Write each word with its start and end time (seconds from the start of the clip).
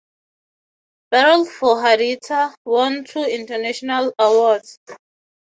"Battle 1.11 1.45
for 1.45 1.75
Haditha" 1.75 2.55
won 2.65 3.03
two 3.03 3.23
international 3.23 4.11
awards. 4.17 4.79